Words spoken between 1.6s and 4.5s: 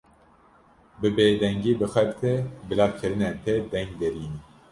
bixebite, bila kirinên te deng derînin.